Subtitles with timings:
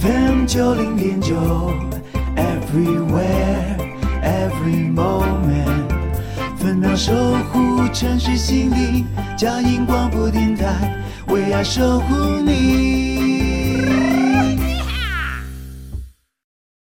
[0.00, 1.34] FM 九零点九
[2.36, 3.76] ，Everywhere
[4.22, 5.88] Every Moment，
[6.58, 7.14] 分秒守
[7.52, 9.06] 护城市心灵，
[9.38, 12.14] 佳音广播电台，为爱守护
[12.44, 12.85] 你。